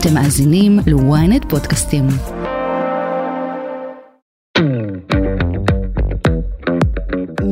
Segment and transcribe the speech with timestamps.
[0.00, 2.04] אתם מאזינים ל-ynet פודקאסטים.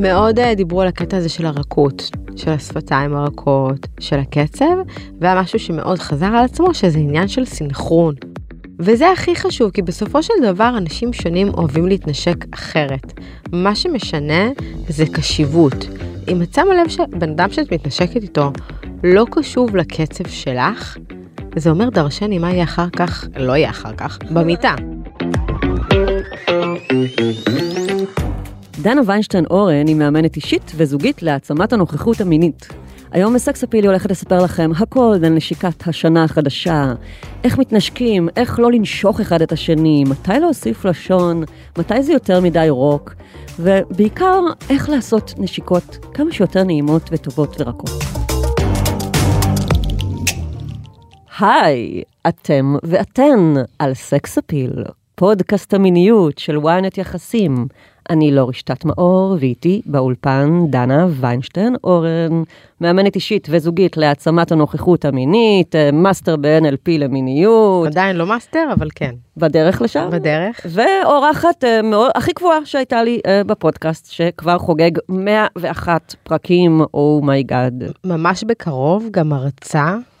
[0.01, 4.65] מאוד אה, דיברו על הקטע הזה של הרכות, של השפתיים הרכות, של הקצב,
[5.21, 8.15] והיה משהו שמאוד חזר על עצמו, שזה עניין של סינכרון.
[8.79, 13.13] וזה הכי חשוב, כי בסופו של דבר אנשים שונים אוהבים להתנשק אחרת.
[13.51, 14.49] מה שמשנה
[14.89, 15.87] זה קשיבות.
[16.27, 18.51] אם את שמה לב שבן אדם שאת מתנשקת איתו
[19.03, 20.97] לא קשוב לקצב שלך,
[21.57, 24.75] זה אומר דרשני מה יהיה אחר כך, לא יהיה אחר כך, במיטה.
[28.81, 32.67] דנה ויינשטיין אורן היא מאמנת אישית וזוגית להעצמת הנוכחות המינית.
[33.11, 36.93] היום בסקס אפיל היא הולכת לספר לכם הכל על נשיקת השנה החדשה,
[37.43, 41.43] איך מתנשקים, איך לא לנשוך אחד את השני, מתי להוסיף לשון,
[41.77, 43.13] מתי זה יותר מדי רוק,
[43.59, 48.16] ובעיקר איך לעשות נשיקות כמה שיותר נעימות וטובות ורכות.
[51.39, 54.83] היי, אתם ואתן על סקס אפיל,
[55.15, 57.67] פודקאסט המיניות של ynet יחסים.
[58.09, 62.43] אני לא רשתת מאור, ואיתי באולפן דנה ויינשטיין אורן,
[62.81, 67.87] מאמנת אישית וזוגית להעצמת הנוכחות המינית, אה, מאסטר ב-NLP למיניות.
[67.87, 69.15] עדיין לא מאסטר, אבל כן.
[69.37, 70.09] בדרך לשם.
[70.11, 70.65] בדרך.
[70.69, 77.38] ואורחת אה, מאוד, הכי קבועה שהייתה לי אה, בפודקאסט, שכבר חוגג 101 פרקים, oh my
[77.38, 77.83] God.
[77.83, 80.16] Oh ממש בקרוב גם הרצה אה,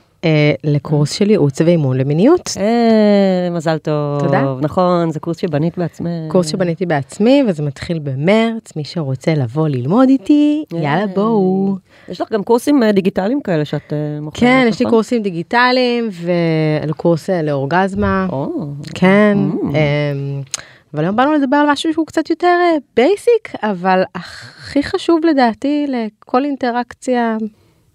[0.63, 2.49] לקורס של ייעוץ ואימון למיניות.
[2.59, 4.19] אה, מזל טוב.
[4.19, 4.55] תודה.
[4.61, 6.09] נכון, זה קורס שבנית בעצמך.
[6.27, 10.79] קורס שבניתי בעצמי וזה מתחיל במרץ, מי שרוצה לבוא ללמוד איתי, אה.
[10.79, 11.75] יאללה בואו.
[12.09, 14.95] יש לך גם קורסים אה, דיגיטליים כאלה שאת אה, מוכרת, כן, יש לי נכון?
[14.95, 16.09] קורסים דיגיטליים
[16.89, 18.27] וקורס אה, לאורגזמה.
[18.31, 18.51] או,
[18.95, 19.37] כן.
[19.51, 19.65] Mm.
[19.65, 20.41] אמ,
[20.93, 22.57] אבל היום באנו לדבר על משהו שהוא קצת יותר
[22.95, 27.37] basic, אבל הכי חשוב לדעתי לכל אינטראקציה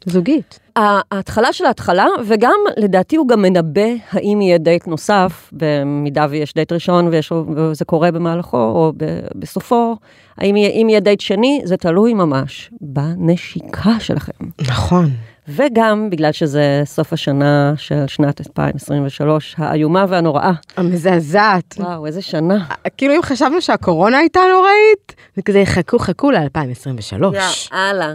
[0.06, 0.58] זוגית.
[0.76, 6.72] ההתחלה של ההתחלה, וגם לדעתי הוא גם מנבא האם יהיה דייט נוסף, במידה ויש דייט
[6.72, 9.96] ראשון ויש, וזה קורה במהלכו או ב, בסופו,
[10.38, 14.32] האם יהיה, אם יהיה דייט שני, זה תלוי ממש בנשיקה שלכם.
[14.60, 15.10] נכון.
[15.48, 20.52] וגם בגלל שזה סוף השנה של שנת 2023, האיומה והנוראה.
[20.76, 21.74] המזעזעת.
[21.78, 22.64] וואו, איזה שנה.
[22.96, 27.24] כאילו אם חשבנו שהקורונה הייתה נוראית, זה כזה חכו חכו ל-2023.
[27.72, 28.14] יאללה.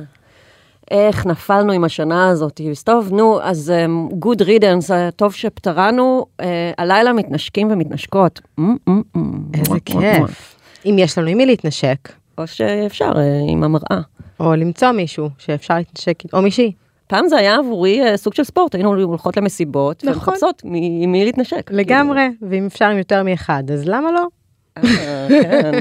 [0.92, 2.62] איך נפלנו עם השנה הזאת.
[2.72, 3.74] אז טוב, נו, אז
[4.12, 6.46] גוד um, רידנס, טוב שפטרנו, uh,
[6.78, 8.42] הלילה מתנשקים ומתנשקות.
[8.60, 9.20] Mm, mm, mm.
[9.54, 9.80] איזה.
[9.86, 10.56] כיף.
[10.86, 13.18] אם יש לנו עם מי להתנשק, או שאפשר uh,
[13.50, 14.02] עם המראה.
[14.40, 16.72] או למצוא מישהו שאפשר להתנשק, או מישהי.
[17.08, 20.14] פעם זה היה עבורי uh, סוג של ספורט, היינו הולכות למסיבות, נכון.
[20.14, 21.70] ומחפשות מ- עם מי להתנשק.
[21.74, 24.28] לגמרי, ואם אפשר עם יותר מאחד, אז למה לא?
[24.78, 25.72] אה, כן.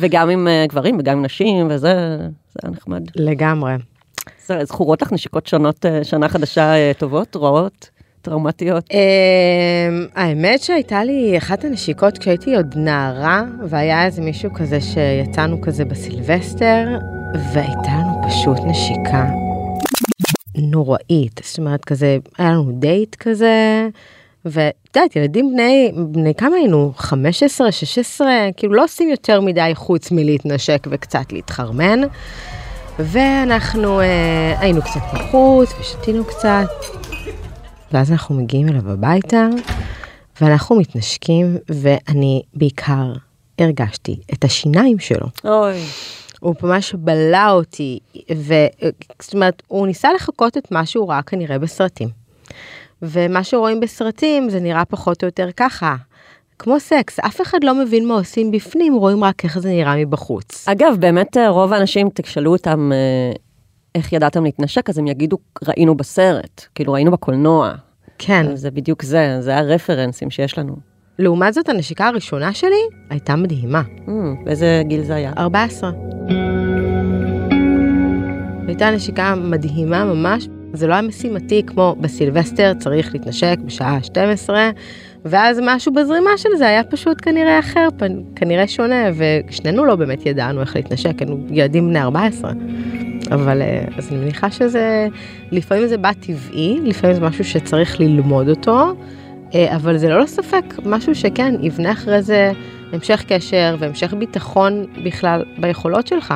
[0.00, 3.02] וגם עם uh, גברים וגם עם נשים, וזה זה היה נחמד.
[3.16, 3.74] לגמרי.
[4.62, 7.90] זכורות לך נשיקות שונות, uh, שנה חדשה uh, טובות, רעות,
[8.22, 8.84] טראומטיות?
[8.90, 15.84] אמ, האמת שהייתה לי אחת הנשיקות כשהייתי עוד נערה, והיה איזה מישהו כזה שיצאנו כזה
[15.84, 16.86] בסילבסטר,
[17.52, 19.26] והייתה לנו פשוט נשיקה
[20.56, 21.40] נוראית.
[21.44, 23.88] זאת אומרת, כזה, היה לנו דייט כזה,
[24.44, 26.92] ואת יודעת, ילדים בני, בני כמה היינו?
[26.96, 32.00] 15, 16, כאילו לא עושים יותר מדי חוץ מלהתנשק וקצת להתחרמן.
[33.04, 36.68] ואנחנו אה, היינו קצת בחוץ ושתינו קצת,
[37.92, 39.48] ואז אנחנו מגיעים אליו הביתה,
[40.40, 43.12] ואנחנו מתנשקים, ואני בעיקר
[43.58, 45.26] הרגשתי את השיניים שלו.
[45.44, 45.82] אוי.
[46.40, 47.98] הוא ממש בלע אותי,
[48.36, 48.54] ו...
[49.22, 52.08] זאת אומרת, הוא ניסה לחקות את מה שהוא ראה כנראה בסרטים.
[53.02, 55.96] ומה שרואים בסרטים זה נראה פחות או יותר ככה.
[56.62, 60.68] כמו סקס, אף אחד לא מבין מה עושים בפנים, רואים רק איך זה נראה מבחוץ.
[60.68, 63.32] אגב, באמת אה, רוב האנשים, תשאלו אותם אה,
[63.94, 65.36] איך ידעתם להתנשק, אז הם יגידו,
[65.68, 67.72] ראינו בסרט, כאילו ראינו בקולנוע.
[68.18, 68.56] כן.
[68.56, 70.76] זה בדיוק זה, זה הרפרנסים שיש לנו.
[71.18, 73.82] לעומת זאת, הנשיקה הראשונה שלי הייתה מדהימה.
[74.06, 74.10] Mm,
[74.44, 75.32] באיזה גיל זה היה?
[75.38, 75.90] 14.
[78.66, 80.48] הייתה נשיקה מדהימה ממש.
[80.72, 84.70] זה לא היה משימתי כמו בסילבסטר צריך להתנשק בשעה 12
[85.24, 87.88] ואז משהו בזרימה של זה היה פשוט כנראה אחר
[88.36, 92.52] כנראה שונה ושנינו לא באמת ידענו איך להתנשק היינו ילדים בני 14.
[93.30, 95.08] אבל אה, אז אני מניחה שזה
[95.50, 98.94] לפעמים זה בא טבעי לפעמים זה משהו שצריך ללמוד אותו
[99.54, 102.52] אה, אבל זה ללא ספק משהו שכן יבנה אחרי זה
[102.92, 106.34] המשך קשר והמשך ביטחון בכלל ביכולות שלך.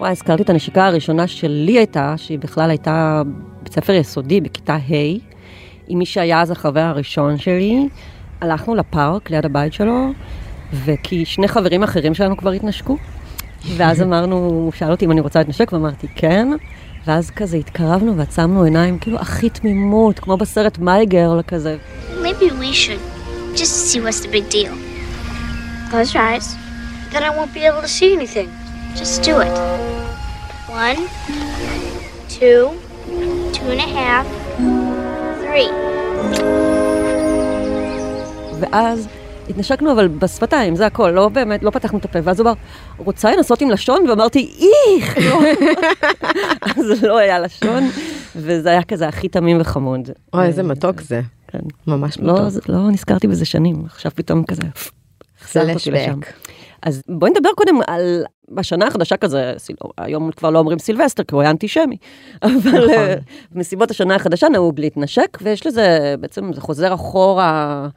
[0.00, 3.22] וואי, הזכרתי את הנשיקה הראשונה שלי הייתה, שהיא בכלל הייתה
[3.62, 5.18] בית ספר יסודי בכיתה ה',
[5.88, 7.88] עם מי שהיה אז החבר הראשון שלי.
[8.44, 10.12] הלכנו לפארק ליד הבית שלו,
[10.72, 12.96] וכי שני חברים אחרים שלנו כבר התנשקו.
[13.76, 16.48] ואז אמרנו, הוא שאל אותי אם אני רוצה להתנשק, ואמרתי כן.
[17.06, 21.76] ואז כזה התקרבנו ועצמנו עיניים, כאילו הכי תמימות, כמו בסרט מייגרל כזה.
[22.22, 23.00] מי maybe we should
[23.56, 24.74] just see what's the big deal.
[25.90, 26.56] Close your eyes.
[27.12, 28.48] Then I won't be able to see anything.
[28.96, 29.54] Just do it.
[30.68, 30.98] One,
[32.28, 32.62] two,
[33.56, 34.26] two and a half,
[35.42, 36.73] three.
[38.60, 39.08] ואז
[39.48, 42.54] התנשקנו אבל בשפתיים, זה הכל, לא באמת, לא פתחנו את הפה, ואז הוא אמר,
[42.98, 44.08] רוצה לנסות עם לשון?
[44.08, 45.18] ואמרתי, איך!
[45.18, 45.40] לא.
[46.76, 47.84] אז לא היה לשון,
[48.36, 50.10] וזה היה כזה הכי תמים וחמוד.
[50.34, 51.20] אוי, איזה מתוק זה.
[51.48, 51.58] כן.
[51.86, 52.68] ממש לא, מתוק.
[52.68, 54.62] לא נזכרתי בזה שנים, עכשיו פתאום כזה,
[55.40, 56.20] החזרת אותי לשם.
[56.20, 56.32] פלשבק.
[56.82, 59.52] אז בואי נדבר קודם על, בשנה החדשה כזה,
[59.98, 61.96] היום כבר לא אומרים סילבסטר, כי הוא היה אנטישמי,
[62.42, 63.14] אבל אה,
[63.52, 67.88] במסיבות השנה החדשה נהוג להתנשק, ויש לזה, בעצם זה חוזר אחורה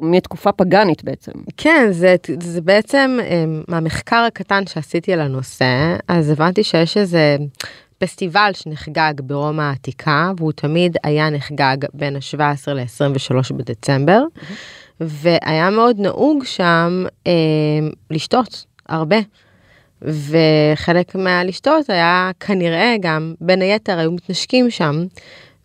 [0.00, 1.32] מתקופה פגאנית בעצם.
[1.56, 7.36] כן, זה, זה בעצם אמ, מהמחקר הקטן שעשיתי על הנושא, אז הבנתי שיש איזה
[7.98, 14.22] פסטיבל שנחגג ברומא העתיקה, והוא תמיד היה נחגג בין ה-17 ל-23 בדצמבר,
[15.00, 17.32] והיה מאוד נהוג שם אמ,
[18.10, 19.18] לשתות הרבה.
[20.02, 25.04] וחלק מהלשתות היה כנראה גם, בין היתר היו מתנשקים שם,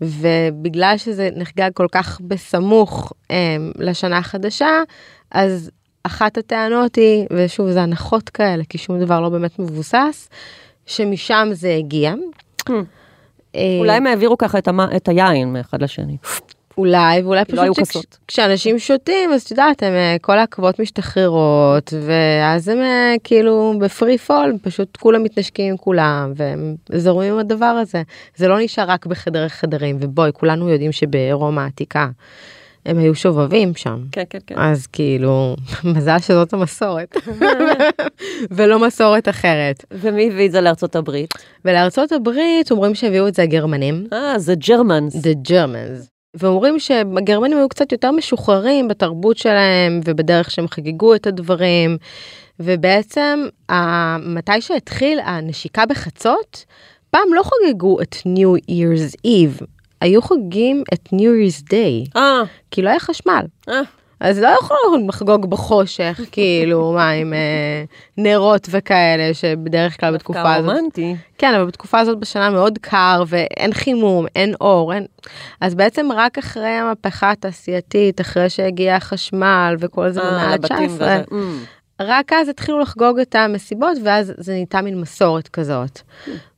[0.02, 4.70] ובגלל שזה נחגג כל כך בסמוך אה, לשנה החדשה,
[5.32, 5.72] אז
[6.04, 10.30] אחת הטענות היא, ושוב זה הנחות כאלה, כי שום דבר לא באמת מבוסס,
[10.86, 12.14] שמשם זה הגיע.
[13.56, 14.80] אה, אולי הם העבירו ככה את, המ...
[14.80, 16.18] את היין מאחד לשני.
[16.78, 18.18] אולי, ואולי לא היו פשוט כוסות.
[18.28, 24.18] כשאנשים שותים, אז את יודעת, הם, אה, כל העקבות משתחררות, ואז הם אה, כאילו בפרי
[24.18, 28.02] פול, פשוט כולם מתנשקים עם כולם, והם זורמים עם הדבר הזה.
[28.36, 32.08] זה לא נשאר רק בחדרי חדרים, ובואי, כולנו יודעים שברומא העתיקה
[32.86, 34.04] הם היו שובבים שם.
[34.12, 34.56] כן, כן, כן.
[34.58, 35.56] אז כאילו,
[35.96, 37.16] מזל שזאת המסורת,
[38.56, 39.86] ולא מסורת אחרת.
[39.92, 41.34] ומי הביא את זה לארצות הברית?
[41.66, 44.08] ולארצות הברית אומרים שהביאו את זה הגרמנים.
[44.14, 45.16] אה, זה ג'רמנס.
[45.16, 46.15] The Germans.
[46.36, 51.98] ואומרים שהגרמנים היו קצת יותר משוחררים בתרבות שלהם ובדרך שהם חגגו את הדברים.
[52.60, 53.48] ובעצם
[54.20, 56.66] מתי שהתחיל הנשיקה בחצות,
[57.10, 59.66] פעם לא חגגו את New Year's Eve,
[60.02, 62.42] היו חוגגים את New Year's Day, אה,
[62.72, 63.46] כי לא היה חשמל.
[63.70, 63.82] אה.
[64.20, 67.84] אז לא יכולנו לחגוג בחושך, כאילו, מה, עם אה,
[68.18, 70.70] נרות וכאלה, שבדרך כלל בתקופה דווקא הזאת...
[70.76, 71.16] רומנטי.
[71.38, 75.06] כן, אבל בתקופה הזאת בשנה מאוד קר ואין חימום, אין אור, אין...
[75.62, 80.92] אז בעצם רק אחרי המהפכה התעשייתית, אחרי שהגיע החשמל וכל זה אה, במאה לבתים ה-19,
[80.92, 81.24] וזה.
[81.32, 81.60] אמ.
[82.02, 86.02] רק אז התחילו לחגוג את המסיבות ואז זה נהייתה מין מסורת כזאת.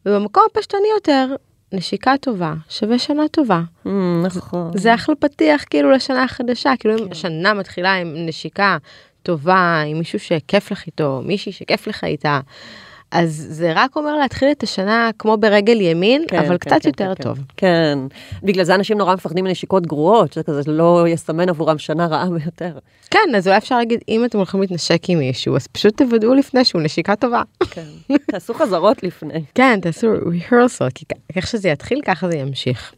[0.06, 1.36] ובמקום הפשטני יותר,
[1.74, 3.62] נשיקה טובה שווה שנה טובה.
[3.86, 4.78] אמ, נכון.
[4.78, 8.78] זה אחלה פתיח כאילו לשנה החדשה, כאילו אם השנה מתחילה עם נשיקה
[9.24, 12.40] טובה, עם מישהו שכיף לך איתו, מישהי שכיף לך איתה.
[13.12, 16.90] אז זה רק אומר להתחיל את השנה כמו ברגל ימין, כן, אבל כן, קצת כן,
[16.90, 17.40] יותר כן, טוב.
[17.58, 18.00] כן.
[18.44, 22.78] בגלל זה אנשים נורא מפחדים מנשיקות גרועות, שזה כזה לא יסמן עבורם שנה רעה ביותר.
[23.12, 26.66] כן, אז אולי אפשר להגיד, אם אתם הולכים להתנשק עם מישהו, אז פשוט תוודאו לפני
[26.66, 27.42] שהוא נשיקה טובה.
[27.72, 28.16] כן.
[28.32, 29.44] תעשו חזרות לפני.
[29.56, 31.06] כן, תעשו rehearsal, כי
[31.36, 32.94] איך שזה יתחיל, ככה זה ימשיך.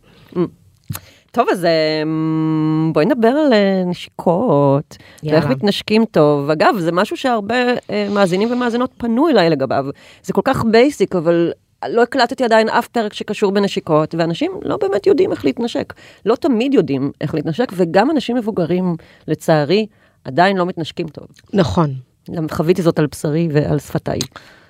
[1.31, 5.46] טוב, אז אמ, בואי נדבר על אה, נשיקות, ואיך.
[5.46, 6.50] מתנשקים טוב.
[6.50, 7.56] אגב, זה משהו שהרבה
[7.90, 9.86] אה, מאזינים ומאזינות פנו אליי לגביו.
[10.24, 11.52] זה כל כך בייסיק, אבל
[11.88, 15.94] לא הקלטתי עדיין אף פרק שקשור בנשיקות, ואנשים לא באמת יודעים איך להתנשק.
[16.26, 18.96] לא תמיד יודעים איך להתנשק, וגם אנשים מבוגרים,
[19.28, 19.86] לצערי,
[20.24, 21.28] עדיין לא מתנשקים טוב.
[21.54, 21.94] נכון.
[22.36, 24.19] גם חוויתי זאת על בשרי ועל שפתיי.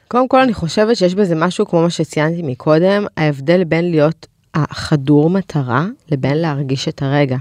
[0.08, 5.30] קודם כל אני חושבת שיש בזה משהו כמו מה שציינתי מקודם, ההבדל בין להיות החדור
[5.30, 7.38] מטרה לבין להרגיש את הרגע.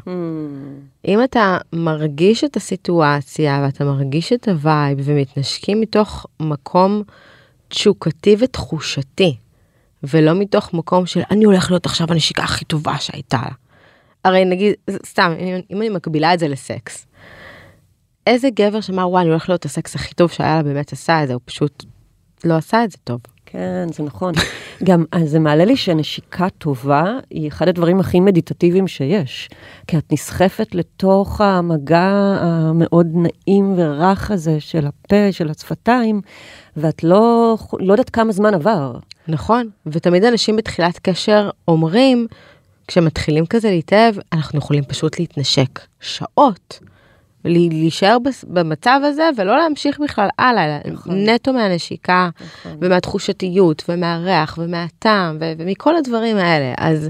[1.08, 7.02] אם אתה מרגיש את הסיטואציה ואתה מרגיש את ה vibe ומתנשקים מתוך מקום
[7.68, 9.36] תשוקתי ותחושתי,
[10.02, 13.54] ולא מתוך מקום של אני הולך להיות עכשיו הנשיקה הכי טובה שהייתה לה.
[14.24, 14.74] הרי נגיד,
[15.06, 17.06] סתם, אם, אם אני מקבילה את זה לסקס,
[18.26, 21.28] איזה גבר שאמר וואי אני הולך להיות הסקס הכי טוב שהיה לה באמת עשה את
[21.28, 21.84] זה, הוא פשוט
[22.44, 23.20] לא עשה את זה טוב.
[23.50, 24.34] כן, זה נכון.
[24.84, 29.48] גם אז זה מעלה לי שנשיקה טובה היא אחד הדברים הכי מדיטטיביים שיש.
[29.86, 36.20] כי את נסחפת לתוך המגע המאוד נעים ורך הזה של הפה, של השפתיים,
[36.76, 38.98] ואת לא, לא יודעת כמה זמן עבר.
[39.28, 42.26] נכון, ותמיד אנשים בתחילת קשר אומרים,
[42.86, 46.78] כשמתחילים כזה להתאהב, אנחנו יכולים פשוט להתנשק שעות.
[47.48, 51.28] להישאר במצב הזה ולא להמשיך בכלל הלאה, נכון.
[51.28, 52.78] נטו מהנשיקה נכון.
[52.80, 56.74] ומהתחושתיות ומהריח ומהטעם ו- ומכל הדברים האלה.
[56.78, 57.08] אז,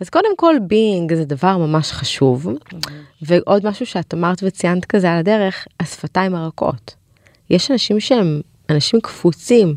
[0.00, 2.46] אז קודם כל being זה דבר ממש חשוב.
[3.22, 6.94] ועוד משהו שאת אמרת וציינת כזה על הדרך, השפתיים הרכות.
[7.50, 8.40] יש אנשים שהם
[8.70, 9.74] אנשים קפוצים,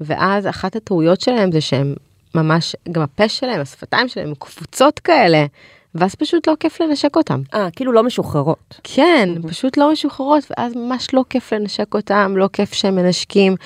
[0.00, 1.94] ואז אחת הטעויות שלהם זה שהם
[2.34, 5.46] ממש, גם הפה שלהם, השפתיים שלהם קפוצות כאלה,
[5.94, 7.42] ואז פשוט לא כיף לנשק אותם.
[7.54, 8.80] אה, כאילו לא משוחררות.
[8.84, 13.56] כן, פשוט לא משוחררות, ואז ממש לא כיף לנשק אותם, לא כיף שהם מנשקים.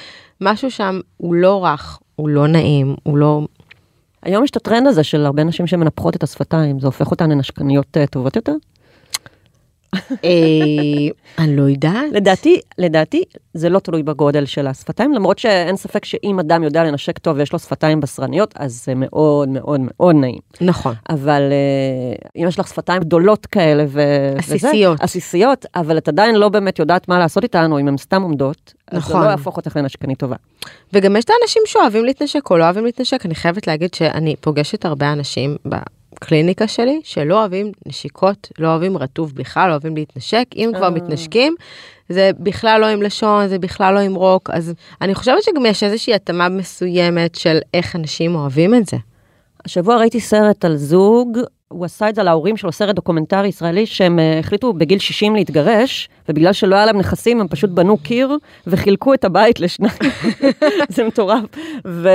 [0.41, 3.41] משהו שם הוא לא רך, הוא לא נעים, הוא לא...
[4.23, 7.97] היום יש את הטרנד הזה של הרבה נשים שמנפחות את השפתיים, זה הופך אותן לנשקניות
[7.97, 8.55] אה, טובות יותר?
[10.25, 10.31] אה,
[11.39, 12.13] אני לא יודעת.
[12.13, 13.23] לדעתי, לדעתי
[13.55, 17.53] זה לא תלוי בגודל של השפתיים, למרות שאין ספק שאם אדם יודע לנשק טוב ויש
[17.53, 20.39] לו שפתיים בשרניות, אז זה מאוד מאוד מאוד נעים.
[20.61, 20.95] נכון.
[21.11, 24.03] אבל אה, אם יש לך שפתיים גדולות כאלה ו...
[24.37, 24.95] עסיסיות.
[24.95, 28.23] וזה, עסיסיות, אבל את עדיין לא באמת יודעת מה לעשות איתן, או אם הן סתם
[28.23, 29.21] עומדות, אז נכון.
[29.21, 30.37] זה לא יהפוך אותך לנשקנית טובה.
[30.93, 34.85] וגם יש את האנשים שאוהבים להתנשק או לא אוהבים להתנשק, אני חייבת להגיד שאני פוגשת
[34.85, 35.57] הרבה אנשים
[36.25, 40.91] בקליניקה שלי שלא אוהבים נשיקות, לא אוהבים רטוב בכלל, לא אוהבים להתנשק, אם כבר אה.
[40.91, 41.55] מתנשקים,
[42.09, 45.83] זה בכלל לא עם לשון, זה בכלל לא עם רוק, אז אני חושבת שגם יש
[45.83, 48.97] איזושהי התאמה מסוימת של איך אנשים אוהבים את זה.
[49.65, 51.39] השבוע ראיתי סרט על זוג,
[51.69, 56.09] הוא עשה את זה להורים שלו, סרט דוקומנטרי ישראלי, שהם אה, החליטו בגיל 60 להתגרש,
[56.29, 59.93] ובגלל שלא היה להם נכסים, הם פשוט בנו קיר וחילקו את הבית לשניים.
[60.95, 61.45] זה מטורף.
[61.87, 62.09] ו...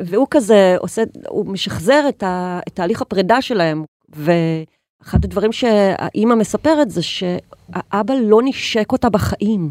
[0.00, 2.60] והוא כזה עושה, הוא משחזר את, ה...
[2.68, 3.84] את תהליך הפרידה שלהם.
[4.08, 9.70] ואחד הדברים שהאימא מספרת זה שהאבא לא נשק אותה בחיים.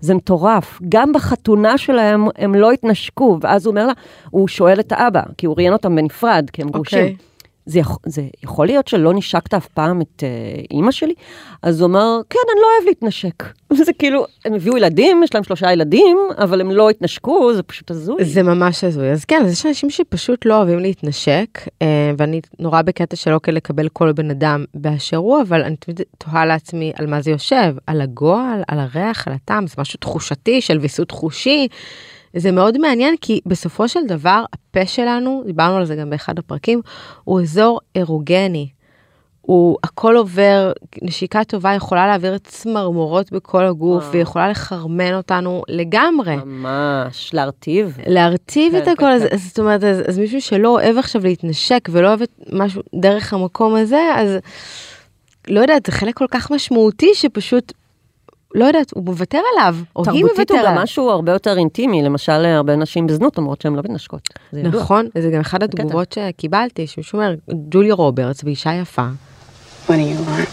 [0.00, 0.80] זה מטורף.
[0.88, 3.92] גם בחתונה שלהם הם לא התנשקו, ואז הוא אומר לה,
[4.30, 6.98] הוא שואל את האבא, כי הוא ראיין אותם בנפרד, כי הם גרושים.
[6.98, 7.16] אוקיי.
[7.66, 11.14] זה, יכול, זה יכול להיות שלא נשקת אף פעם את אה, אימא שלי?
[11.62, 13.42] אז הוא אומר, כן, אני לא אוהב להתנשק.
[13.86, 17.90] זה כאילו, הם הביאו ילדים, יש להם שלושה ילדים, אבל הם לא התנשקו, זה פשוט
[17.90, 18.24] הזוי.
[18.24, 19.10] זה ממש הזוי.
[19.10, 21.48] אז כן, אז יש אנשים שפשוט לא אוהבים להתנשק,
[21.82, 26.00] אה, ואני נורא בקטע שלא כן לקבל כל בן אדם באשר הוא, אבל אני תמיד
[26.18, 30.60] תוהה לעצמי על מה זה יושב, על הגועל, על הריח, על הטעם, זה משהו תחושתי
[30.60, 31.68] של ויסות חושי.
[32.36, 36.80] זה מאוד מעניין כי בסופו של דבר הפה שלנו, דיברנו על זה גם באחד הפרקים,
[37.24, 38.68] הוא אזור אירוגני.
[39.42, 40.72] הוא הכל עובר,
[41.02, 44.12] נשיקה טובה יכולה להעביר צמרמורות בכל הגוף, וואו.
[44.12, 46.36] ויכולה לחרמן אותנו לגמרי.
[46.36, 47.98] ממש, להרטיב.
[48.06, 49.28] להרטיב את כן, הכל, כן, אז, כן.
[49.34, 53.32] אז זאת אומרת, אז, אז מישהו שלא אוהב עכשיו להתנשק ולא אוהב את משהו דרך
[53.32, 54.36] המקום הזה, אז
[55.48, 57.72] לא יודעת, זה חלק כל כך משמעותי שפשוט,
[58.54, 60.58] לא יודעת, הוא מוותר עליו, או היא תרבותית מוותרת.
[60.60, 64.28] הוא גם משהו הרבה יותר אינטימי, למשל הרבה נשים בזנות אומרות שהן לא מתנשקות.
[64.52, 64.62] זה.
[64.62, 65.82] נכון, זה גם אחד בקטע.
[65.82, 67.34] התגובות שקיבלתי, שמישהו אומר,
[67.70, 69.06] ג'וליה רוברטס ואישה יפה.
[69.86, 70.48] What do you want?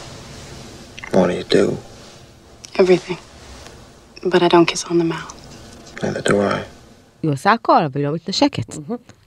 [1.13, 1.72] What do you do?
[2.79, 3.18] Everything.
[4.24, 5.34] But I don't kiss on the mouth.
[6.03, 6.58] Neither do I.
[7.24, 8.75] היא עושה הכל, אבל היא לא מתנשקת.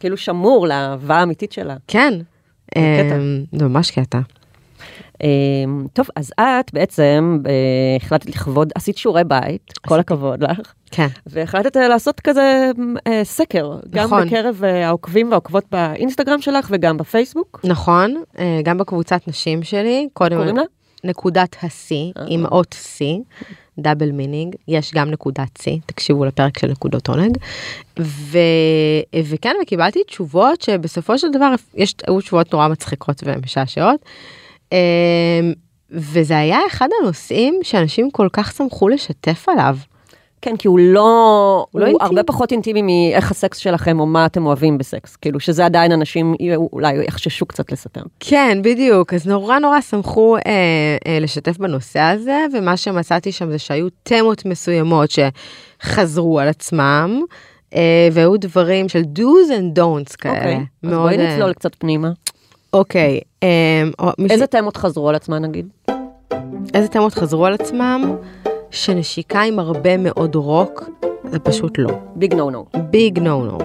[0.01, 1.77] כאילו שמור לאהבה האמיתית שלה.
[1.87, 2.15] כן,
[2.71, 3.17] קטע.
[3.17, 4.19] אמ, זה ממש קטע.
[5.23, 7.53] אמ, טוב, אז את בעצם אה,
[7.97, 12.71] החלטת לכבוד, עשית שיעורי בית, כל הכבוד לך, כן, והחלטת לעשות כזה
[13.07, 14.27] אה, סקר, גם נכון.
[14.27, 17.61] בקרב אה, העוקבים והעוקבות באינסטגרם שלך וגם בפייסבוק.
[17.65, 20.63] נכון, אה, גם בקבוצת נשים שלי, קודם, קוראים לה?
[21.05, 22.25] נקודת השיא, אה.
[22.29, 23.05] עם אות C,
[23.79, 27.39] double meaning, יש גם נקודת C, תקשיבו לפרק של נקודות עונג.
[28.01, 28.39] ו...
[29.25, 34.01] וכן, וקיבלתי תשובות שבסופו של דבר, יש, היו תשובות נורא מצחיקות ומשעשעות.
[34.73, 35.53] אמ,
[35.91, 39.77] וזה היה אחד הנושאים שאנשים כל כך שמחו לשתף עליו.
[40.43, 41.99] כן, כי הוא לא, הוא הוא, לא.
[42.01, 46.35] הרבה פחות אינטימי מאיך הסקס שלכם או מה אתם אוהבים בסקס, כאילו שזה עדיין אנשים
[46.73, 48.03] אולי יחששו קצת לספר.
[48.21, 49.15] כן, בדיוק.
[49.15, 50.41] אז נורא נורא שמחו אה,
[51.07, 57.23] אה, לשתף בנושא הזה, ומה שמצאתי שם זה שהיו תמות מסוימות שחזרו על עצמם,
[57.75, 60.37] אה, והיו דברים של do's and don'ts כאלה.
[60.37, 62.11] אוקיי, אז בואי אה, נצלול קצת פנימה.
[62.73, 63.21] אוקיי.
[63.43, 63.49] אה,
[64.29, 65.69] ש- איזה תמות חזרו על עצמן נגיד?
[66.75, 68.17] איזה תמות חזרו על עצמם?
[68.71, 70.91] שנשיקה עם הרבה מאוד רוק,
[71.25, 71.91] זה פשוט לא.
[72.17, 72.65] big no no.
[72.91, 73.59] big no no.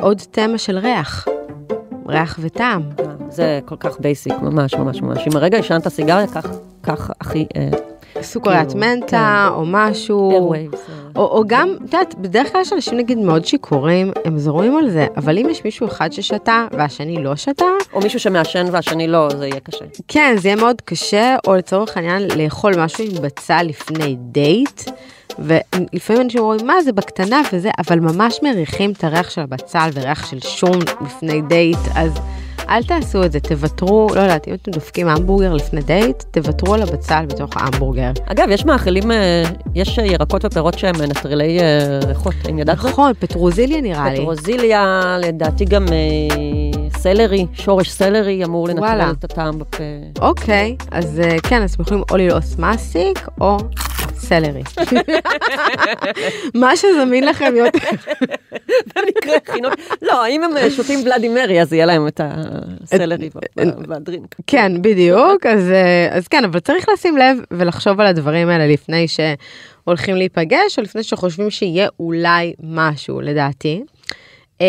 [0.00, 1.26] עוד תמה של ריח.
[2.08, 2.82] ריח וטעם.
[3.30, 5.26] זה כל כך basic, ממש ממש ממש.
[5.26, 6.46] אם הרגע עישנת סיגריה, כך,
[6.82, 7.46] כך הכי...
[7.56, 7.68] אה,
[8.22, 10.52] סוכריית כאילו, מנטה, או משהו.
[11.16, 14.90] או, או גם, את יודעת, בדרך כלל יש אנשים נגיד מאוד שיכורים, הם זורמים על
[14.90, 19.28] זה, אבל אם יש מישהו אחד ששתה והשני לא שתה, או מישהו שמעשן והשני לא,
[19.38, 19.84] זה יהיה קשה.
[20.08, 24.82] כן, זה יהיה מאוד קשה, או לצורך העניין לאכול משהו עם בצל לפני דייט,
[25.38, 30.30] ולפעמים אנשים אומרים, מה זה בקטנה וזה, אבל ממש מריחים את הריח של הבצל וריח
[30.30, 32.12] של שום לפני דייט, אז
[32.68, 36.82] אל תעשו את זה, תוותרו, לא יודעת, אם אתם דופקים המבורגר לפני דייט, תוותרו על
[36.82, 38.10] הבצל בתוך ההמבורגר.
[38.26, 39.42] אגב, יש מאכלים, אה,
[39.74, 41.58] יש אה, ירקות ופירות שהם אה, נטרלי
[42.06, 42.84] ריחות, אם ידעת?
[42.84, 44.16] נכון, פטרוזיליה נראה לי.
[44.16, 45.86] פטרוזיליה, לדעתי גם
[46.96, 48.68] סלרי, שורש סלרי אמור.
[48.68, 49.84] לנטרל את הטעם בפה.
[50.20, 53.56] אוקיי, אז כן, אז אתם יכולים או ללעוס מסיק, או
[54.22, 54.62] סלרי.
[56.54, 57.88] מה שזמין לכם יותר.
[58.96, 59.74] במקרה חינוך.
[60.02, 64.34] לא, אם הם אה, שותים ולדימרי, אז יהיה להם את הסלרי ב- והדרינק.
[64.46, 69.06] כן, בדיוק, אז, אה, אז כן, אבל צריך לשים לב ולחשוב על הדברים האלה לפני
[69.08, 73.82] שהולכים להיפגש, או לפני שחושבים שיהיה אולי משהו, לדעתי.
[74.60, 74.66] אמ,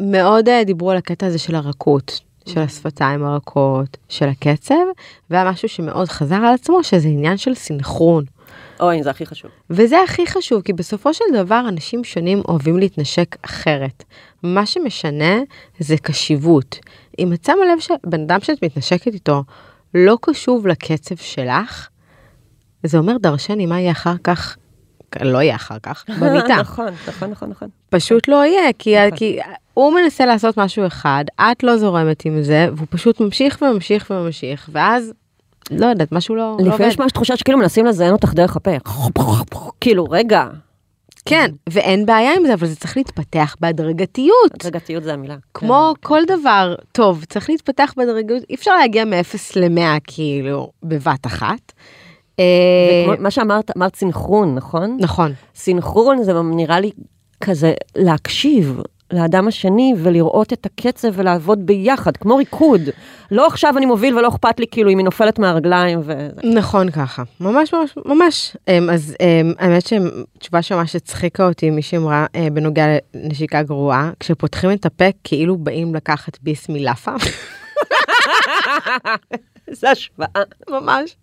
[0.00, 4.74] מאוד אה, דיברו על הקטע הזה של הרכות, של השפתיים הרכות, של הקצב,
[5.30, 8.24] והיה משהו שמאוד חזר על עצמו, שזה עניין של סינכרון.
[8.80, 9.50] אוי, זה הכי חשוב.
[9.70, 14.04] וזה הכי חשוב, כי בסופו של דבר אנשים שונים אוהבים להתנשק אחרת.
[14.42, 15.38] מה שמשנה
[15.78, 16.78] זה קשיבות.
[17.18, 19.42] אם את שמה לב שבן אדם שאת מתנשקת איתו
[19.94, 21.88] לא קשוב לקצב שלך,
[22.82, 24.56] זה אומר דרשני מה יהיה אחר כך,
[25.22, 26.56] לא יהיה אחר כך, במיטה.
[26.60, 27.68] נכון, נכון, נכון, נכון.
[27.90, 29.18] פשוט לא יהיה, כי, נכון.
[29.18, 29.38] כי
[29.74, 34.70] הוא מנסה לעשות משהו אחד, את לא זורמת עם זה, והוא פשוט ממשיך וממשיך וממשיך,
[34.72, 35.12] ואז,
[35.70, 36.66] לא יודעת, משהו לא, לא עובד.
[36.66, 38.70] לפעמים יש ממש תחושה שכאילו מנסים לזיין אותך דרך הפה.
[39.80, 40.48] כאילו, רגע,
[41.26, 44.54] כן, ואין בעיה עם זה, אבל זה צריך להתפתח בהדרגתיות.
[44.54, 45.36] הדרגתיות זה המילה.
[45.54, 46.08] כמו כן.
[46.08, 51.72] כל דבר טוב, צריך להתפתח בהדרגתיות, אי אפשר להגיע מ-0 ל-100 כאילו בבת אחת.
[52.40, 54.96] אה, מה שאמרת, אמרת סינכרון, נכון?
[55.00, 56.90] נכון, סינכרון זה נראה לי
[57.40, 58.80] כזה להקשיב
[59.12, 62.80] לאדם השני ולראות את הקצב ולעבוד ביחד, כמו ריקוד.
[63.30, 66.28] לא עכשיו אני מוביל ולא אכפת לי כאילו אם היא נופלת מהרגליים ו...
[66.54, 68.56] נכון ככה, ממש ממש ממש.
[68.68, 74.70] אמ, אז אמ, האמת שתשובה שממש הצחיקה אותי, מישהי אמרה אה, בנוגע לנשיקה גרועה, כשפותחים
[74.72, 77.12] את הפה כאילו באים לקחת ביס מלאפה,
[79.80, 80.42] זה השוואה.
[80.70, 81.16] ממש.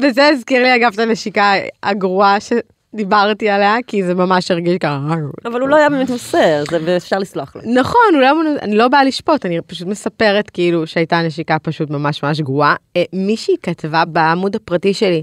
[0.00, 5.14] וזה הזכיר לי אגב את הנשיקה הגרועה שדיברתי עליה, כי זה ממש הרגיש ככה.
[5.44, 7.62] אבל הוא לא היה באמת עושה, זה ואפשר לסלוח לו.
[7.74, 8.28] נכון, אולי
[8.62, 12.74] אני לא באה לשפוט, אני פשוט מספרת כאילו שהייתה נשיקה פשוט ממש ממש גרועה.
[12.96, 15.22] אה, מישהי כתבה בעמוד הפרטי שלי,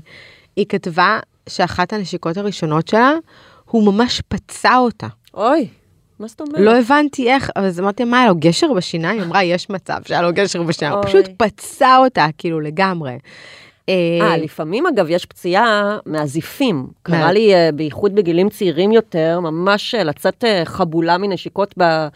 [0.56, 3.14] היא כתבה שאחת הנשיקות הראשונות שלה,
[3.66, 5.08] הוא ממש פצע אותה.
[5.34, 5.68] אוי,
[6.20, 6.60] מה זאת אומרת?
[6.60, 9.20] לא הבנתי איך, אז אמרתי, מה היה לו גשר בשיניים?
[9.20, 11.26] היא אמרה, יש מצב שהיה לו גשר בשיניים, הוא פשוט.
[11.38, 13.18] פצע אותה, כאילו לגמרי.
[13.90, 16.76] אה, לפעמים אגב יש פציעה מהזיפים.
[16.78, 22.08] מה- קרה לי, אה, בייחוד בגילים צעירים יותר, ממש אה, לצאת אה, חבולה מנשיקות, ב...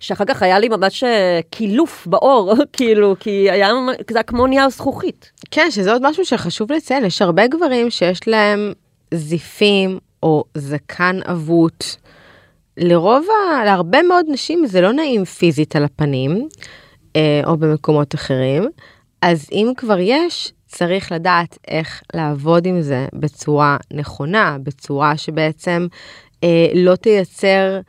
[0.00, 3.68] שאחר כך היה לי ממש אה, קילוף בעור, כאילו, כי היה,
[4.10, 5.30] זה היה כמו נייר זכוכית.
[5.50, 8.72] כן, שזה עוד משהו שחשוב לציין, יש הרבה גברים שיש להם
[9.14, 11.84] זיפים או זקן אבוט.
[12.76, 13.64] לרוב, ה...
[13.64, 16.48] להרבה מאוד נשים זה לא נעים פיזית על הפנים,
[17.16, 18.68] אה, או במקומות אחרים,
[19.22, 25.86] אז אם כבר יש, צריך לדעת איך לעבוד עם זה בצורה נכונה, בצורה שבעצם
[26.44, 27.80] אה, לא תייצר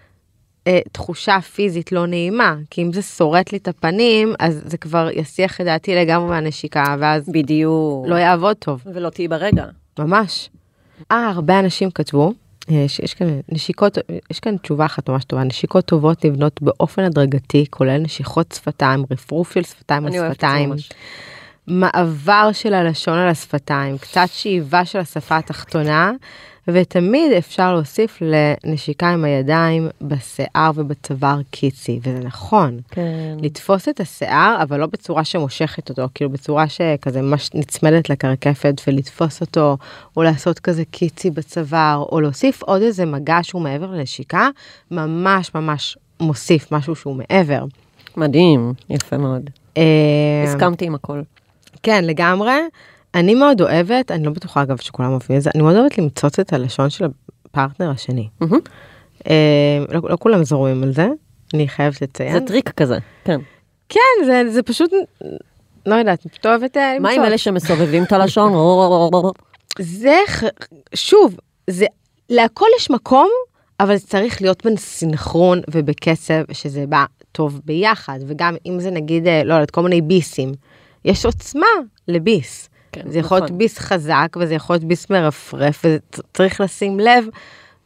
[0.68, 5.10] אה, תחושה פיזית לא נעימה, כי אם זה שורט לי את הפנים, אז זה כבר
[5.14, 8.06] יסיח את דעתי לגמרי מהנשיקה, ואז בדיוק.
[8.08, 9.66] לא יעבוד טוב, ולא תהיי ברגע.
[10.00, 10.50] ממש.
[11.12, 12.34] אה, הרבה אנשים כתבו,
[12.72, 13.98] אה, שיש כאן נשיקות,
[14.32, 19.54] יש כאן תשובה אחת ממש טובה, נשיקות טובות נבנות באופן הדרגתי, כולל נשיכות שפתיים, רפרוף
[19.54, 20.74] של שפתיים על אני אוהבת את זה שפתיים.
[21.68, 26.12] מעבר של הלשון על השפתיים, קצת שאיבה של השפה התחתונה,
[26.68, 32.80] ותמיד אפשר להוסיף לנשיקה עם הידיים בשיער ובצוואר קיצי, וזה נכון.
[32.90, 33.38] כן.
[33.42, 39.42] לתפוס את השיער, אבל לא בצורה שמושכת אותו, כאילו בצורה שכזה ממש נצמדת לקרקפת ולתפוס
[39.42, 39.78] אותו,
[40.18, 44.50] או לעשות כזה קיצי בצוואר, או להוסיף עוד איזה מגע שהוא מעבר לנשיקה,
[44.92, 47.66] ממש ממש מוסיף משהו שהוא מעבר.
[48.18, 49.50] מדהים, יפה מאוד.
[49.78, 51.22] אה, הסכמתי עם הכל.
[51.84, 52.60] כן, לגמרי.
[53.16, 56.40] אני מאוד אוהבת, אני לא בטוחה אגב שכולם אוהבים את זה, אני מאוד אוהבת למצוץ
[56.40, 57.06] את הלשון של
[57.46, 58.28] הפרטנר השני.
[58.42, 58.60] מהמם.
[59.30, 61.08] אה, לא, לא כולם זורמים על זה,
[61.54, 62.34] אני חייבת לציין.
[62.34, 63.40] זה טריק כזה, כן.
[63.90, 64.92] כן, זה, זה פשוט,
[65.86, 67.22] לא יודעת, פשוט אוהבת אה, מה עם.
[67.22, 68.54] אלה שמסובבים את הלשון?
[69.80, 70.18] זה,
[70.96, 71.36] שוב,
[71.70, 71.86] זה,
[72.30, 73.30] להכל יש מקום,
[73.80, 79.44] אבל זה צריך להיות בסנכרון ובקצב, שזה בא טוב ביחד, וגם אם זה נגיד, אה,
[79.44, 80.52] לא יודעת, כל מיני ביסים,
[81.06, 81.68] יש עוצמה
[82.08, 82.70] לביס.
[82.92, 83.58] כן, זה יכול להיות נכון.
[83.58, 87.26] ביס חזק, וזה יכול להיות ביס מרפרף, וצריך לשים לב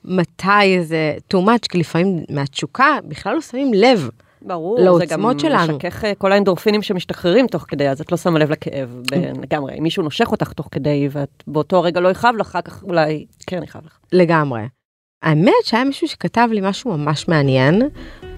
[0.05, 4.09] מתי זה too much, כי לפעמים מהתשוקה בכלל לא שמים לב.
[4.41, 5.69] ברור, לעוצמות זה גם.
[5.69, 9.01] משכך אה, כל האנדורפינים שמשתחררים תוך כדי, אז את לא שמה לב לכאב
[9.43, 9.77] לגמרי.
[9.77, 13.25] אם מישהו נושך אותך תוך כדי, ואת באותו רגע לא יכאב לך, אחר כך אולי
[13.47, 13.97] כן יכאב לך.
[14.13, 14.61] לגמרי.
[15.23, 17.81] האמת שהיה מישהו שכתב לי משהו ממש מעניין,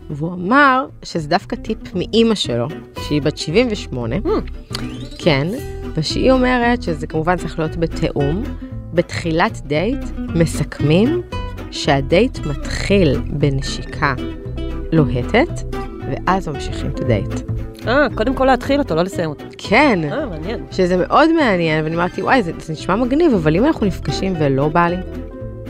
[0.09, 2.67] והוא אמר שזה דווקא טיפ מאימא שלו,
[2.99, 4.15] שהיא בת 78,
[5.17, 5.47] כן,
[5.93, 8.43] ושהיא אומרת שזה כמובן צריך להיות בתיאום.
[8.93, 9.99] בתחילת דייט
[10.35, 11.21] מסכמים
[11.71, 14.13] שהדייט מתחיל בנשיקה
[14.91, 15.75] לוהטת,
[16.09, 17.29] ואז ממשיכים את הדייט.
[17.87, 19.45] אה, קודם כל להתחיל אותו, לא לסיים אותו.
[19.57, 19.99] כן.
[20.11, 20.65] אה, מעניין.
[20.71, 24.67] שזה מאוד מעניין, ואני אמרתי, וואי, זה, זה נשמע מגניב, אבל אם אנחנו נפגשים ולא
[24.67, 24.95] בא לי,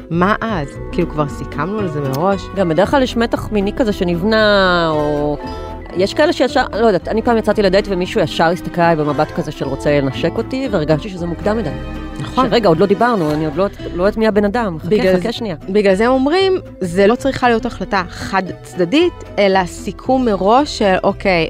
[0.09, 0.67] מה אז?
[0.91, 2.41] כאילו, כבר סיכמנו על זה מראש.
[2.55, 5.37] גם בדרך כלל יש מתח מיני כזה שנבנה, או...
[5.97, 9.51] יש כאלה שישר, לא יודעת, אני פעם יצאתי לדייט ומישהו ישר הסתכל עליי במבט כזה
[9.51, 11.69] של רוצה לנשק אותי, והרגשתי שזה מוקדם מדי.
[12.19, 12.49] נכון.
[12.49, 14.79] שרגע, עוד לא דיברנו, אני עוד לא לא יודעת מי הבן אדם.
[14.79, 15.55] חכה, בגלל חכה שנייה.
[15.69, 21.47] בגלל זה אומרים, זה לא צריכה להיות החלטה חד צדדית, אלא סיכום מראש של, אוקיי,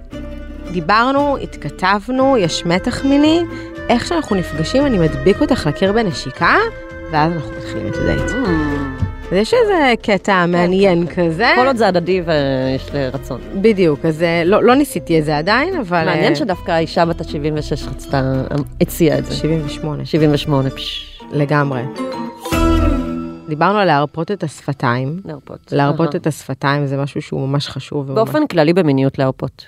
[0.72, 3.44] דיברנו, התכתבנו, יש מתח מיני,
[3.90, 6.56] איך שאנחנו נפגשים אני מדביק אותך לקיר בנשיקה,
[7.12, 8.32] ואז אנחנו מתחילים את הדייט.
[9.32, 11.52] אז יש איזה קטע מעניין כזה.
[11.56, 13.42] כל עוד זה הדדי ויש רצון.
[13.62, 16.06] בדיוק, אז אה, לא, לא ניסיתי את זה עדיין, אבל...
[16.06, 18.44] מעניין אה, שדווקא האישה בת ה-76 רצתה,
[18.82, 19.36] הציעה את זה.
[19.36, 21.82] 78, 78, פשש, לגמרי.
[23.50, 25.20] דיברנו על להרפות את השפתיים.
[25.26, 25.72] להרפות.
[25.72, 26.16] להרפות.
[26.16, 28.12] את השפתיים זה משהו שהוא ממש חשוב.
[28.12, 29.66] באופן כללי במיניות להרפות.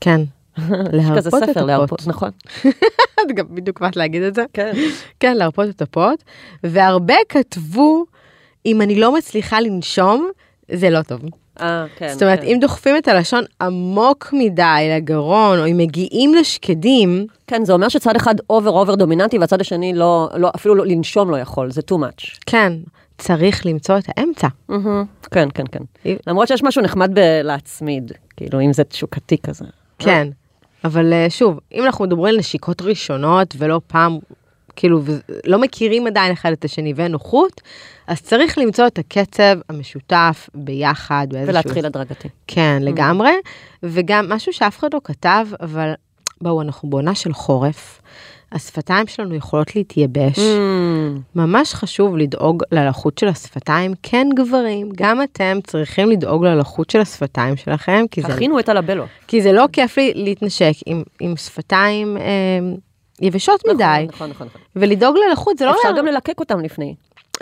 [0.00, 0.20] כן.
[0.92, 1.56] להרפות את הפות.
[1.56, 2.30] להרפות, נכון.
[3.20, 4.44] את גם בדיוק באת להגיד את זה.
[4.52, 4.72] כן.
[5.20, 6.22] כן, להרפות את הפות.
[6.64, 8.04] והרבה כתבו,
[8.66, 10.28] אם אני לא מצליחה לנשום,
[10.72, 11.20] זה לא טוב.
[11.60, 12.12] אה, כן.
[12.12, 12.46] זאת אומרת, כן.
[12.46, 18.16] אם דוחפים את הלשון עמוק מדי לגרון, או אם מגיעים לשקדים, כן, זה אומר שצד
[18.16, 21.94] אחד over over דומיננטי והצד השני לא, לא, אפילו לא, לנשום לא יכול, זה too
[21.94, 22.38] much.
[22.46, 22.72] כן,
[23.18, 24.48] צריך למצוא את האמצע.
[25.30, 25.82] כן, כן, כן.
[26.26, 29.64] למרות שיש משהו נחמד בלהצמיד, כאילו, אם זה תשוקתי כזה.
[29.98, 30.28] כן,
[30.84, 34.18] אבל אה, שוב, אם אנחנו מדברים על נשיקות ראשונות ולא פעם,
[34.76, 35.00] כאילו,
[35.44, 37.60] לא מכירים עדיין אחד את השני ואין נוחות,
[38.06, 41.26] אז צריך למצוא את הקצב המשותף ביחד.
[41.30, 42.28] באיזשהו- ולהתחיל הדרגתי.
[42.46, 43.30] כן, לגמרי.
[43.82, 45.92] וגם משהו שאף אחד לא כתב, אבל
[46.40, 48.00] בואו, אנחנו בעונה של חורף,
[48.52, 50.38] השפתיים שלנו יכולות להתייבש.
[50.38, 51.20] Mm.
[51.34, 53.92] ממש חשוב לדאוג ללחות של השפתיים.
[54.02, 59.04] כן, גברים, גם אתם צריכים לדאוג ללחות של השפתיים שלכם, כי זה, תכינו את הלבלו.
[59.26, 62.22] כי זה לא כיף לי להתנשק עם, עם שפתיים אה,
[63.20, 64.60] יבשות מדי, נכון, נכון, נכון.
[64.76, 65.98] ולדאוג ללחות זה לא אפשר אומר...
[65.98, 66.94] גם ללקק אותם לפני.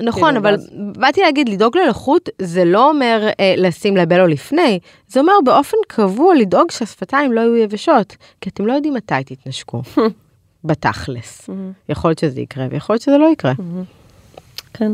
[0.02, 4.78] נכון, כאילו, אבל ואז- באתי להגיד, לדאוג ללחות זה לא אומר אה, לשים לבלו לפני,
[5.08, 9.82] זה אומר באופן קבוע לדאוג שהשפתיים לא יהיו יבשות, כי אתם לא יודעים מתי תתנשקו.
[10.64, 11.50] בתכלס.
[11.88, 13.52] יכול להיות שזה יקרה ויכול להיות שזה לא יקרה.
[14.72, 14.92] כן.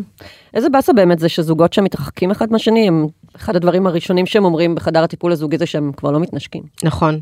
[0.55, 5.05] איזה באסה באמת זה שזוגות שמתרחקים אחד מהשני, הם אחד הדברים הראשונים שהם אומרים בחדר
[5.05, 6.63] הטיפול הזוגי זה שהם כבר לא מתנשקים.
[6.83, 7.21] נכון.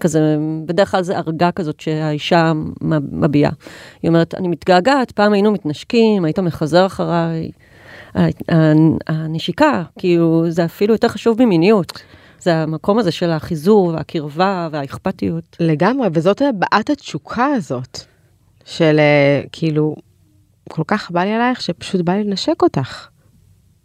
[0.00, 2.52] כזה, בדרך כלל זה הרגה כזאת שהאישה
[3.12, 3.52] מביעה.
[4.02, 7.50] היא אומרת, אני מתגעגעת, פעם היינו מתנשקים, היית מחזר אחריי.
[9.06, 12.02] הנשיקה, כאילו, זה אפילו יותר חשוב ממיניות.
[12.44, 15.56] זה המקום הזה של החיזור והקרבה והאכפתיות.
[15.60, 18.00] לגמרי, וזאת הבעת התשוקה הזאת,
[18.64, 19.96] של אה, כאילו,
[20.70, 23.08] כל כך בא לי עלייך שפשוט בא לי לנשק אותך.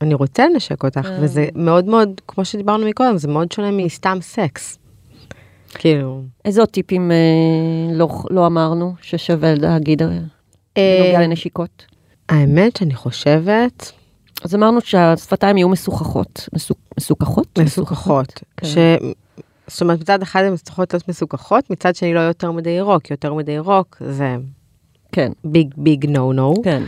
[0.02, 1.17] אני רוצה לנשק אותך, אה.
[1.22, 4.80] וזה מאוד מאוד, כמו שדיברנו מקודם, זה מאוד שונה מסתם סקס.
[5.74, 7.17] כאילו, איזה עוד טיפים אה,
[7.93, 10.28] לא, לא אמרנו ששווה להגיד אה, בנוגע
[11.19, 11.86] אה, לנשיקות?
[12.30, 13.91] האמת שאני חושבת,
[14.43, 16.50] אז אמרנו שהשפתיים יהיו משוחחות.
[16.56, 17.59] מסו- מסוכחות?
[17.59, 18.33] מסוכחות.
[18.57, 18.67] כן.
[18.67, 18.77] ש...
[19.67, 23.33] זאת אומרת, מצד אחד הן צריכות להיות מסוכחות, מצד שני לא יותר מדי ירוק, יותר
[23.33, 24.35] מדי ירוק זה
[25.12, 26.53] כן, ביג ביג נו נו.
[26.63, 26.83] כן.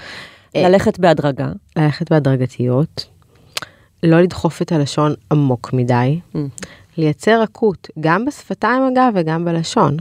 [0.56, 0.70] אה.
[0.70, 1.52] ללכת בהדרגה.
[1.76, 3.06] ללכת בהדרגתיות,
[4.04, 6.38] לא לדחוף את הלשון עמוק מדי, Mm.
[6.98, 9.98] לייצר רכות, גם בשפתיים אגב וגם בלשון.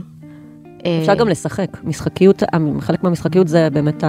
[0.77, 1.77] אפשר אה, גם לשחק.
[1.83, 2.47] משחקיות, אה,
[2.79, 4.03] חלק מהמשחקיות זה באמת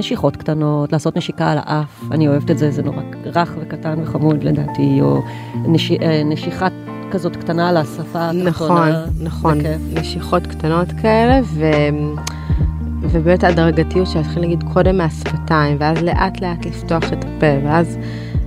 [0.00, 2.02] הנשיכות קטנות, לעשות נשיקה על האף.
[2.10, 5.22] אני אוהבת את זה, זה נורא רך וקטן וחמוד לדעתי, או
[5.54, 5.92] נש...
[5.92, 6.68] אה, נשיכה
[7.10, 9.04] כזאת קטנה על השפה התחתונה.
[9.20, 9.58] נכון, נכון.
[9.94, 11.64] נשיכות קטנות כאלה, ו...
[13.02, 17.98] ובאמת ההדרגתיות שלהתחיל נגיד קודם מהשפתיים, ואז לאט לאט לפתוח את הפה, ואז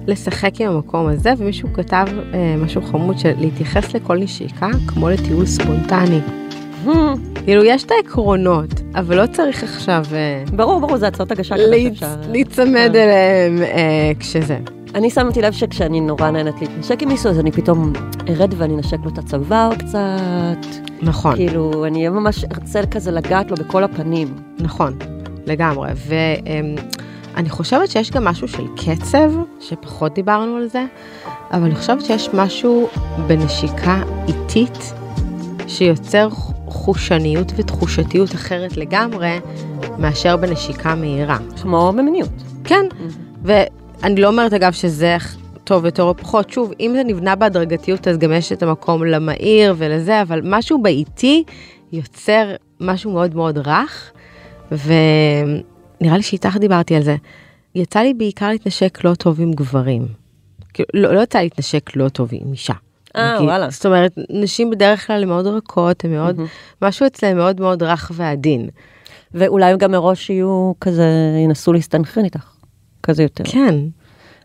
[0.08, 5.46] לשחק עם המקום הזה, ומישהו כתב אה, משהו חמוד של להתייחס לכל נשיקה כמו לטיול
[5.46, 6.43] ספונטני.
[7.46, 11.76] כאילו יש את העקרונות, אבל לא צריך עכשיו אה, ברור, ברור, זה הצעות הגשה כזה
[11.90, 12.16] שאפשר...
[12.32, 13.00] להיצמד כן.
[13.00, 14.58] אליהם אה, כשזה.
[14.96, 17.94] אני שמתי לב שכשאני נורא נהנית להתנשק עם מישהו, אז אני פתאום
[18.30, 20.68] ארד ואני אנשק לו את הצוואר קצת.
[21.02, 21.36] נכון.
[21.36, 24.28] כאילו, אני ממש ארצה כזה לגעת לו בכל הפנים.
[24.60, 24.98] נכון,
[25.46, 25.90] לגמרי.
[26.08, 30.86] ואני חושבת שיש גם משהו של קצב, שפחות דיברנו על זה,
[31.52, 32.88] אבל אני חושבת שיש משהו
[33.28, 34.94] בנשיקה איטית,
[35.68, 36.30] שיוצר
[36.74, 39.40] חושניות ותחושתיות אחרת לגמרי,
[39.98, 41.38] מאשר בנשיקה מהירה.
[41.62, 42.30] כמו במיניות.
[42.64, 42.86] כן,
[43.44, 45.18] ואני לא אומרת אגב שזה
[45.64, 49.76] טוב יותר או פחות, שוב, אם זה נבנה בהדרגתיות אז גם יש את המקום למהיר
[49.78, 51.44] ולזה, אבל משהו באיטי
[51.92, 54.12] יוצר משהו מאוד מאוד רך,
[54.72, 57.16] ונראה לי שאיתך דיברתי על זה.
[57.76, 60.06] יצא לי בעיקר להתנשק לא טוב עם גברים.
[60.74, 62.74] כאילו, לא, לא יצא להתנשק לא טוב עם אישה.
[63.16, 63.38] אה.
[63.44, 63.70] וואלה.
[63.70, 66.40] זאת אומרת, נשים בדרך כלל הן מאוד רכות, הן מאוד,
[66.82, 68.70] משהו אצלהן מאוד מאוד רך ועדין.
[69.34, 71.08] ואולי גם מראש יהיו כזה,
[71.44, 72.52] ינסו להסתנכרן איתך,
[73.04, 73.44] כזה יותר.
[73.44, 73.76] כן,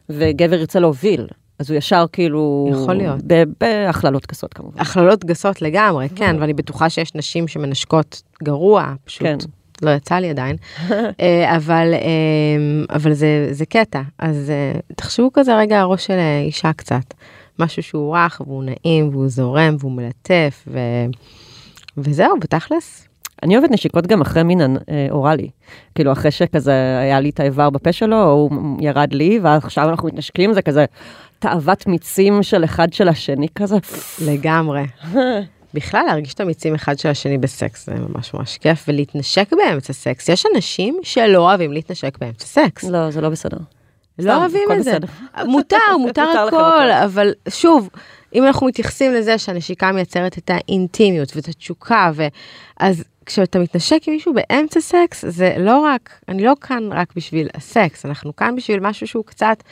[0.08, 1.26] וגבר ירצה להוביל,
[1.58, 2.70] אז הוא ישר כאילו...
[2.72, 3.20] יכול להיות.
[3.26, 4.80] ב- בהכללות גסות כמובן.
[4.80, 9.36] הכללות גסות לגמרי, כן, ואני בטוחה שיש נשים שמנשקות גרוע, פשוט כן.
[9.82, 10.56] לא יצא לי עדיין,
[11.20, 16.40] אה, אבל, אה, אבל זה, זה קטע, אז אה, תחשבו כזה רגע הראש של אה,
[16.40, 17.14] אישה קצת,
[17.58, 20.78] משהו שהוא רך והוא נעים והוא זורם והוא מלטף, ו...
[21.96, 23.08] וזהו, בתכלס.
[23.42, 25.48] אני אוהבת נשיקות גם אחרי מין אה, אוראלי.
[25.94, 30.52] כאילו אחרי שכזה היה לי את האיבר בפה שלו, הוא ירד לי, ועכשיו אנחנו מתנשקים,
[30.52, 30.84] זה כזה
[31.38, 33.76] תאוות מיצים של אחד של השני כזה.
[34.24, 34.84] לגמרי.
[35.74, 40.28] בכלל להרגיש את המיצים אחד של השני בסקס זה ממש ממש כיף ולהתנשק באמצע סקס
[40.28, 43.58] יש אנשים שלא אוהבים להתנשק באמצע סקס לא, זה לא בסדר.
[44.18, 44.98] לא אוהבים את זה.
[45.46, 46.90] מותר מותר הכל.
[47.04, 47.88] אבל שוב
[48.34, 54.32] אם אנחנו מתייחסים לזה שהנשיקה מייצרת את האינטימיות ואת התשוקה ואז כשאתה מתנשק עם מישהו
[54.34, 59.06] באמצע סקס זה לא רק אני לא כאן רק בשביל הסקס אנחנו כאן בשביל משהו
[59.06, 59.62] שהוא קצת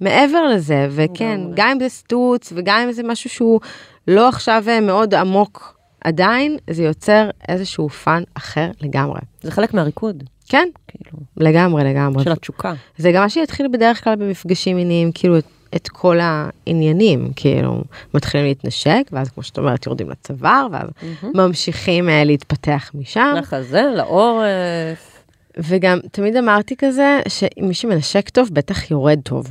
[0.00, 1.40] מעבר לזה וכן.
[1.54, 3.60] גם אם זה סטוץ וגם אם זה משהו שהוא
[4.08, 10.24] לא עכשיו אה, מאוד עמוק עדיין זה יוצר איזשהו פן אחר לגמרי זה חלק מהריקוד,
[10.48, 12.74] כן כאילו, לגמרי לגמרי של התשוקה.
[12.98, 15.44] זה גם מה שיתחיל בדרך כלל במפגשים מיניים, כאילו את,
[15.76, 20.88] את כל העניינים, כאילו מתחילים להתנשק, ואז כמו שאת אומרת יורדים לצוואר, ואז
[21.34, 25.16] ממשיכים uh, להתפתח משם, לחזה, לעורף.
[25.58, 29.46] וגם תמיד אמרתי כזה, שאם מי שמנשק טוב בטח יורד טוב.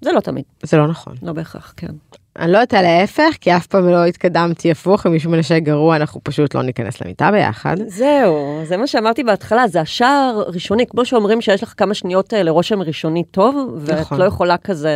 [0.00, 1.14] זה לא תמיד, זה לא נכון.
[1.22, 1.92] לא בהכרח, כן.
[2.38, 5.96] אני לא יודעת על ההפך, כי אף פעם לא התקדמתי הפוך, אם מישהו מנשק גרוע
[5.96, 7.76] אנחנו פשוט לא ניכנס למיטה ביחד.
[7.86, 12.42] זהו, זה מה שאמרתי בהתחלה, זה השער ראשוני, כמו שאומרים שיש לך כמה שניות אה,
[12.42, 14.18] לרושם ראשוני טוב, ואת נכון.
[14.18, 14.90] לא יכולה כזה,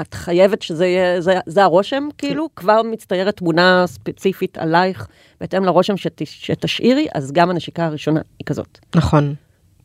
[0.00, 5.06] את חייבת שזה יהיה, זה, זה הרושם, כאילו, כבר מצטיירת תמונה ספציפית עלייך,
[5.40, 8.78] בהתאם לרושם שת, שתשאירי, אז גם הנשיקה הראשונה היא כזאת.
[8.94, 9.34] נכון,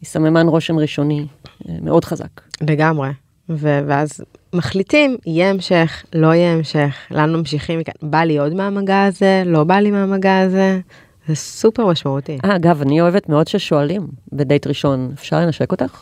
[0.02, 1.26] היא סממן רושם ראשוני
[1.70, 2.42] אה, מאוד חזק.
[2.62, 3.10] לגמרי.
[3.50, 4.22] ואז
[4.54, 9.64] מחליטים, יהיה המשך, לא יהיה המשך, לאן ממשיכים מכאן, בא לי עוד מהמגע הזה, לא
[9.64, 10.80] בא לי מהמגע הזה,
[11.28, 12.38] זה סופר משמעותי.
[12.46, 16.02] אה, אגב, אני אוהבת מאוד ששואלים בדייט ראשון, אפשר לנשק אותך?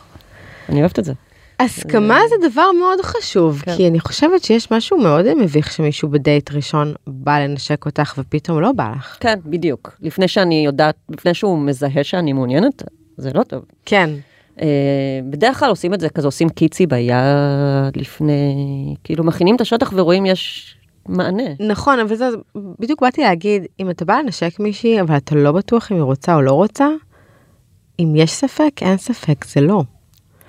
[0.68, 1.12] אני אוהבת את זה.
[1.60, 3.76] הסכמה זה דבר מאוד חשוב, כן.
[3.76, 8.72] כי אני חושבת שיש משהו מאוד מביך שמישהו בדייט ראשון בא לנשק אותך ופתאום לא
[8.72, 9.16] בא לך.
[9.20, 9.96] כן, בדיוק.
[10.00, 12.82] לפני שאני יודעת, לפני שהוא מזהה שאני מעוניינת,
[13.16, 13.64] זה לא טוב.
[13.86, 14.10] כן,
[15.30, 20.26] בדרך כלל עושים את זה כזה, עושים קיצי ביד לפני, כאילו מכינים את השטח ורואים
[20.26, 20.74] יש
[21.08, 21.42] מענה.
[21.60, 22.28] נכון, אבל זה,
[22.78, 26.34] בדיוק באתי להגיד, אם אתה בא לנשק מישהי, אבל אתה לא בטוח אם היא רוצה
[26.34, 26.88] או לא רוצה,
[28.00, 29.82] אם יש ספק, אין ספק, זה לא.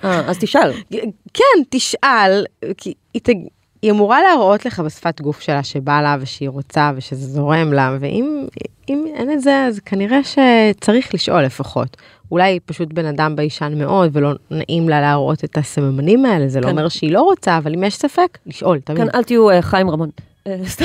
[0.04, 0.72] אה, אז תשאל.
[1.34, 2.44] כן, תשאל,
[2.76, 3.34] כי היא, תג...
[3.82, 8.46] היא אמורה להראות לך בשפת גוף שלה שבא לה ושהיא רוצה ושזה זורם לה, ואם
[8.88, 11.96] אם אין את זה, אז כנראה שצריך לשאול לפחות.
[12.32, 16.60] אולי היא פשוט בן אדם ביישן מאוד ולא נעים לה להראות את הסממנים האלה, זה
[16.60, 16.70] לא כן.
[16.70, 18.98] אומר שהיא לא רוצה, אבל אם יש ספק, לשאול, תמיד.
[18.98, 20.10] כן, אל תהיו אה, חיים רמון.
[20.46, 20.84] אה, סתם,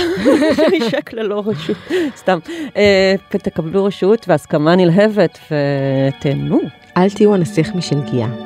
[0.73, 1.77] נשק ללא רשות,
[2.15, 2.39] סתם.
[2.77, 6.59] אה, תקבלו רשות והסכמה נלהבת ותהנו.
[6.97, 8.27] אל תהיו הנסיך משלגיה.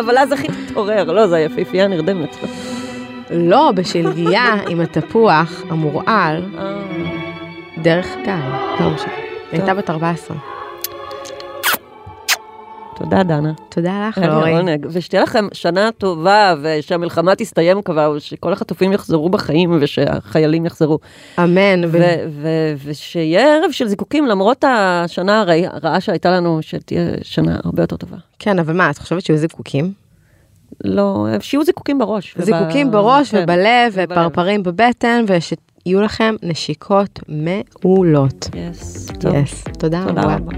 [0.00, 2.36] אבל אז הכי תתעורר, לא, זה היפהפייה נרדמת.
[3.30, 6.42] לא, בשלגיה עם התפוח המורעל,
[7.82, 8.40] דרך אגב,
[8.80, 9.35] לא משנה.
[9.52, 10.36] היא הייתה בת 14.
[12.96, 13.52] תודה, דנה.
[13.68, 14.52] תודה לך, לורי.
[14.56, 14.86] עונג.
[14.90, 20.98] ושתהיה לכם שנה טובה, ושהמלחמה תסתיים כבר, ושכל החטופים יחזרו בחיים, ושהחיילים יחזרו.
[21.38, 21.84] אמן.
[21.84, 27.56] ו- ו- ו- ושיהיה ערב של זיקוקים, למרות השנה הרע- הרעה שהייתה לנו, שתהיה שנה
[27.64, 28.16] הרבה יותר טובה.
[28.38, 29.92] כן, אבל מה, את חושבת שיהיו זיקוקים?
[30.84, 32.36] לא, שיהיו זיקוקים בראש.
[32.38, 34.10] זיקוקים בראש כן, ובלב ובלב.
[34.10, 35.24] ופרפרים בבטן
[35.86, 38.48] ושיהיו לכם נשיקות מעולות.
[38.54, 39.34] יס, טוב.
[39.34, 40.34] יס, תודה תודה רבה.
[40.34, 40.52] רבה.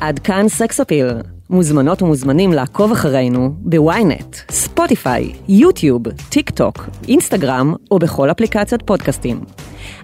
[0.00, 1.06] עד כאן סקס אפיל.
[1.50, 9.40] מוזמנות ומוזמנים לעקוב אחרינו ב ynet, ספוטיפיי, יוטיוב, טיק טוק, אינסטגרם או בכל אפליקציות פודקאסטים.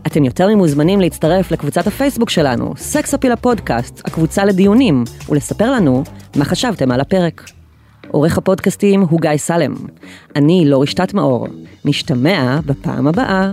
[0.07, 6.05] אתם יותר ממוזמנים להצטרף לקבוצת הפייסבוק שלנו, sex appeal הפודקאסט, הקבוצה לדיונים, ולספר לנו
[6.37, 7.56] מה חשבתם על הפרק.
[8.11, 9.75] עורך הפודקאסטים הוא גיא סלם.
[10.37, 11.47] אני לורי רשתת מאור.
[11.85, 13.53] נשתמע בפעם הבאה.